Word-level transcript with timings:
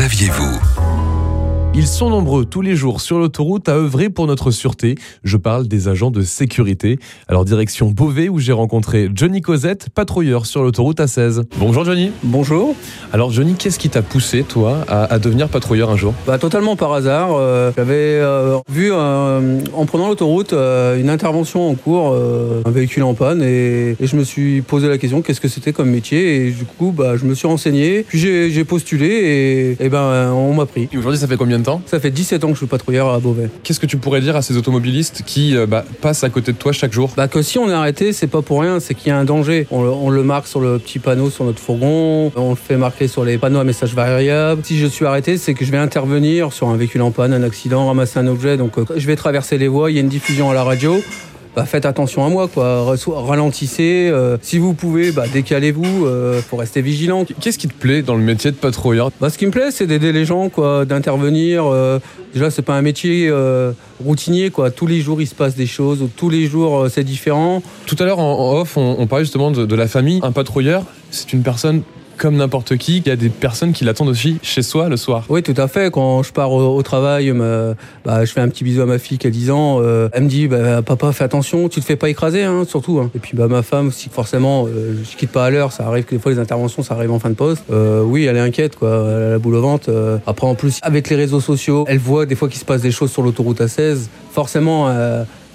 saviez-vous? 0.00 1.09
Ils 1.72 1.86
sont 1.86 2.10
nombreux 2.10 2.44
tous 2.44 2.62
les 2.62 2.74
jours 2.74 3.00
sur 3.00 3.18
l'autoroute 3.20 3.68
à 3.68 3.74
œuvrer 3.76 4.10
pour 4.10 4.26
notre 4.26 4.50
sûreté. 4.50 4.96
Je 5.22 5.36
parle 5.36 5.68
des 5.68 5.86
agents 5.86 6.10
de 6.10 6.20
sécurité. 6.22 6.98
Alors 7.28 7.44
direction 7.44 7.90
Beauvais 7.90 8.28
où 8.28 8.38
j'ai 8.40 8.52
rencontré 8.52 9.08
Johnny 9.14 9.40
Cosette, 9.40 9.88
patrouilleur 9.94 10.46
sur 10.46 10.62
l'autoroute 10.64 10.98
A16. 10.98 11.44
Bonjour 11.58 11.84
Johnny. 11.84 12.10
Bonjour. 12.24 12.74
Alors 13.12 13.30
Johnny, 13.30 13.54
qu'est-ce 13.54 13.78
qui 13.78 13.88
t'a 13.88 14.02
poussé 14.02 14.42
toi 14.42 14.78
à, 14.88 15.04
à 15.04 15.18
devenir 15.20 15.48
patrouilleur 15.48 15.90
un 15.90 15.96
jour? 15.96 16.12
Bah, 16.26 16.38
totalement 16.38 16.74
par 16.74 16.92
hasard. 16.92 17.30
euh, 17.34 17.70
J'avais 17.76 17.94
euh, 17.94 18.58
vu 18.68 18.90
euh, 18.92 19.60
en 19.72 19.86
prenant 19.86 20.08
l'autoroute 20.08 20.52
une 20.52 21.08
intervention 21.08 21.68
en 21.70 21.74
cours, 21.76 22.14
un 22.64 22.70
véhicule 22.70 23.04
en 23.04 23.14
panne, 23.14 23.42
et, 23.42 23.96
et 24.00 24.06
je 24.06 24.16
me 24.16 24.24
suis 24.24 24.60
posé 24.60 24.88
la 24.88 24.98
question 24.98 25.22
qu'est-ce 25.22 25.40
que 25.40 25.48
c'était 25.48 25.72
comme 25.72 25.88
métier, 25.90 26.48
et 26.48 26.50
du 26.50 26.64
coup 26.64 26.90
bah, 26.90 27.16
je 27.16 27.24
me 27.24 27.34
suis 27.34 27.46
renseigné, 27.46 28.02
puis 28.08 28.18
j'ai 28.18 28.50
j'ai 28.50 28.64
postulé 28.64 29.06
et, 29.78 29.84
et 29.84 29.88
ben 29.88 30.32
on 30.32 30.52
m'a 30.52 30.66
pris. 30.66 30.88
Et 30.92 30.98
aujourd'hui 30.98 31.18
ça 31.18 31.28
fait 31.28 31.36
combien 31.36 31.59
de 31.60 31.64
temps 31.64 31.82
Ça 31.86 32.00
fait 32.00 32.10
17 32.10 32.44
ans 32.44 32.48
que 32.48 32.54
je 32.54 32.58
suis 32.58 32.66
patrouilleur 32.66 33.08
à 33.08 33.18
Beauvais. 33.18 33.50
Qu'est-ce 33.62 33.80
que 33.80 33.86
tu 33.86 33.96
pourrais 33.96 34.20
dire 34.20 34.36
à 34.36 34.42
ces 34.42 34.56
automobilistes 34.56 35.22
qui 35.24 35.56
euh, 35.56 35.66
bah, 35.66 35.84
passent 36.00 36.24
à 36.24 36.30
côté 36.30 36.52
de 36.52 36.56
toi 36.56 36.72
chaque 36.72 36.92
jour 36.92 37.10
Bah 37.16 37.28
que 37.28 37.42
si 37.42 37.58
on 37.58 37.68
est 37.68 37.72
arrêté, 37.72 38.12
c'est 38.12 38.26
pas 38.26 38.42
pour 38.42 38.60
rien, 38.60 38.80
c'est 38.80 38.94
qu'il 38.94 39.08
y 39.08 39.10
a 39.10 39.18
un 39.18 39.24
danger. 39.24 39.66
On 39.70 39.82
le, 39.82 39.90
on 39.90 40.10
le 40.10 40.22
marque 40.22 40.46
sur 40.46 40.60
le 40.60 40.78
petit 40.78 40.98
panneau 40.98 41.30
sur 41.30 41.44
notre 41.44 41.60
fourgon, 41.60 42.32
on 42.36 42.50
le 42.50 42.56
fait 42.56 42.76
marquer 42.76 43.08
sur 43.08 43.24
les 43.24 43.38
panneaux 43.38 43.60
à 43.60 43.64
message 43.64 43.94
variable. 43.94 44.62
Si 44.64 44.78
je 44.78 44.86
suis 44.86 45.06
arrêté, 45.06 45.38
c'est 45.38 45.54
que 45.54 45.64
je 45.64 45.70
vais 45.70 45.78
intervenir 45.78 46.52
sur 46.52 46.68
un 46.68 46.76
véhicule 46.76 47.02
en 47.02 47.10
panne, 47.10 47.32
un 47.32 47.42
accident, 47.42 47.86
ramasser 47.86 48.18
un 48.18 48.26
objet. 48.26 48.56
Donc 48.56 48.78
euh, 48.78 48.84
je 48.96 49.06
vais 49.06 49.16
traverser 49.16 49.58
les 49.58 49.68
voies, 49.68 49.90
il 49.90 49.94
y 49.94 49.98
a 49.98 50.02
une 50.02 50.08
diffusion 50.08 50.50
à 50.50 50.54
la 50.54 50.64
radio. 50.64 51.00
Bah, 51.56 51.64
faites 51.66 51.84
attention 51.84 52.24
à 52.24 52.28
moi, 52.28 52.46
quoi. 52.46 52.94
Ralentissez. 53.26 54.08
euh, 54.12 54.36
si 54.40 54.58
vous 54.58 54.72
pouvez, 54.72 55.10
bah, 55.10 55.24
décalez-vous. 55.32 56.06
Euh, 56.06 56.40
faut 56.40 56.56
rester 56.56 56.80
vigilant. 56.80 57.24
Qu'est-ce 57.40 57.58
qui 57.58 57.66
te 57.66 57.74
plaît 57.74 58.02
dans 58.02 58.14
le 58.14 58.22
métier 58.22 58.52
de 58.52 58.56
patrouilleur? 58.56 59.10
Bah, 59.20 59.30
ce 59.30 59.38
qui 59.38 59.46
me 59.46 59.50
plaît, 59.50 59.70
c'est 59.72 59.86
d'aider 59.88 60.12
les 60.12 60.24
gens, 60.24 60.48
quoi, 60.48 60.84
d'intervenir. 60.84 61.64
euh, 61.66 61.98
déjà, 62.32 62.50
c'est 62.50 62.62
pas 62.62 62.74
un 62.74 62.82
métier 62.82 63.28
euh, 63.28 63.72
routinier, 64.04 64.50
quoi. 64.50 64.70
Tous 64.70 64.86
les 64.86 65.00
jours, 65.00 65.20
il 65.20 65.26
se 65.26 65.34
passe 65.34 65.56
des 65.56 65.66
choses. 65.66 66.06
Tous 66.16 66.30
les 66.30 66.46
jours, 66.46 66.82
euh, 66.82 66.88
c'est 66.88 67.04
différent. 67.04 67.62
Tout 67.86 67.96
à 67.98 68.04
l'heure 68.04 68.20
en 68.20 68.30
en 68.38 68.60
off, 68.60 68.76
on, 68.76 68.96
on 68.98 69.06
parlait 69.08 69.24
justement 69.24 69.50
de, 69.50 69.66
de 69.66 69.74
la 69.74 69.88
famille. 69.88 70.20
Un 70.22 70.32
patrouilleur, 70.32 70.84
c'est 71.10 71.32
une 71.32 71.42
personne 71.42 71.82
comme 72.20 72.36
n'importe 72.36 72.76
qui. 72.76 72.98
Il 72.98 73.08
y 73.08 73.10
a 73.10 73.16
des 73.16 73.30
personnes 73.30 73.72
qui 73.72 73.84
l'attendent 73.84 74.10
aussi 74.10 74.38
chez 74.42 74.60
soi 74.62 74.88
le 74.90 74.98
soir. 74.98 75.24
Oui, 75.30 75.42
tout 75.42 75.54
à 75.56 75.66
fait. 75.68 75.90
Quand 75.90 76.22
je 76.22 76.32
pars 76.32 76.52
au, 76.52 76.82
travail, 76.82 77.32
bah, 78.04 78.24
je 78.24 78.30
fais 78.32 78.40
un 78.40 78.48
petit 78.48 78.62
bisou 78.62 78.82
à 78.82 78.86
ma 78.86 78.98
fille 78.98 79.16
qui 79.18 79.26
a 79.26 79.30
10 79.30 79.50
ans. 79.50 79.78
euh, 79.80 80.08
elle 80.12 80.24
me 80.24 80.28
dit, 80.28 80.46
bah, 80.46 80.82
papa, 80.82 81.12
fais 81.12 81.24
attention, 81.24 81.68
tu 81.70 81.80
te 81.80 81.84
fais 81.86 81.96
pas 81.96 82.10
écraser, 82.10 82.44
hein, 82.44 82.64
surtout. 82.68 83.00
hein. 83.00 83.10
Et 83.14 83.18
puis 83.18 83.36
bah, 83.36 83.48
ma 83.48 83.62
femme, 83.62 83.90
si 83.90 84.10
forcément, 84.10 84.66
euh, 84.66 84.94
je 85.02 85.16
quitte 85.16 85.30
pas 85.32 85.46
à 85.46 85.50
l'heure, 85.50 85.72
ça 85.72 85.86
arrive 85.86 86.04
que 86.04 86.14
des 86.14 86.20
fois 86.20 86.30
les 86.30 86.38
interventions, 86.38 86.82
ça 86.82 86.94
arrive 86.94 87.10
en 87.10 87.18
fin 87.18 87.30
de 87.30 87.34
poste. 87.34 87.64
Euh, 87.72 88.02
oui, 88.02 88.26
elle 88.26 88.36
est 88.36 88.40
inquiète, 88.40 88.76
quoi. 88.76 88.90
Elle 89.16 89.22
a 89.22 89.30
la 89.30 89.38
boule 89.38 89.54
au 89.54 89.62
ventre. 89.62 89.86
euh. 89.88 90.18
Après, 90.26 90.46
en 90.46 90.54
plus, 90.54 90.78
avec 90.82 91.08
les 91.08 91.16
réseaux 91.16 91.40
sociaux, 91.40 91.84
elle 91.88 91.98
voit 91.98 92.26
des 92.26 92.34
fois 92.34 92.48
qu'il 92.48 92.60
se 92.60 92.66
passe 92.66 92.82
des 92.82 92.90
choses 92.90 93.10
sur 93.10 93.22
l'autoroute 93.22 93.60
A16. 93.62 94.08
Forcément, 94.30 94.88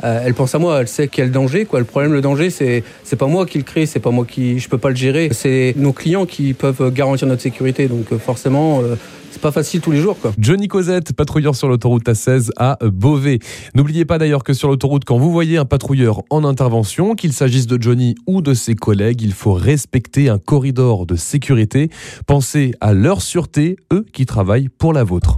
euh, 0.05 0.21
elle 0.23 0.33
pense 0.33 0.53
à 0.53 0.59
moi, 0.59 0.81
elle 0.81 0.87
sait 0.87 1.09
le 1.17 1.29
danger. 1.29 1.65
Quoi. 1.65 1.79
Le 1.79 1.85
problème, 1.85 2.13
le 2.13 2.21
danger, 2.21 2.49
c'est 2.49 2.83
c'est 3.03 3.15
pas 3.15 3.27
moi 3.27 3.45
qui 3.45 3.57
le 3.57 3.63
crée, 3.63 3.85
c'est 3.85 3.99
pas 3.99 4.11
moi 4.11 4.25
qui, 4.25 4.59
je 4.59 4.69
peux 4.69 4.77
pas 4.77 4.89
le 4.89 4.95
gérer. 4.95 5.29
C'est 5.31 5.73
nos 5.77 5.93
clients 5.93 6.25
qui 6.25 6.53
peuvent 6.53 6.91
garantir 6.93 7.27
notre 7.27 7.41
sécurité. 7.41 7.87
Donc 7.87 8.11
euh, 8.11 8.19
forcément, 8.19 8.81
euh, 8.81 8.95
c'est 9.31 9.41
pas 9.41 9.51
facile 9.51 9.81
tous 9.81 9.91
les 9.91 9.99
jours. 9.99 10.17
Johnny 10.37 10.67
Cosette, 10.67 11.13
patrouilleur 11.13 11.55
sur 11.55 11.67
l'autoroute 11.67 12.07
A16 12.07 12.51
à 12.57 12.77
Beauvais. 12.83 13.39
N'oubliez 13.73 14.05
pas 14.05 14.17
d'ailleurs 14.17 14.43
que 14.43 14.53
sur 14.53 14.69
l'autoroute, 14.69 15.05
quand 15.05 15.17
vous 15.17 15.31
voyez 15.31 15.57
un 15.57 15.65
patrouilleur 15.65 16.21
en 16.29 16.43
intervention, 16.43 17.15
qu'il 17.15 17.33
s'agisse 17.33 17.65
de 17.65 17.81
Johnny 17.81 18.15
ou 18.27 18.41
de 18.41 18.53
ses 18.53 18.75
collègues, 18.75 19.21
il 19.23 19.33
faut 19.33 19.53
respecter 19.53 20.29
un 20.29 20.37
corridor 20.37 21.05
de 21.05 21.15
sécurité. 21.15 21.89
Pensez 22.27 22.73
à 22.79 22.93
leur 22.93 23.21
sûreté, 23.21 23.77
eux 23.91 24.05
qui 24.13 24.25
travaillent 24.25 24.69
pour 24.69 24.93
la 24.93 25.03
vôtre. 25.03 25.37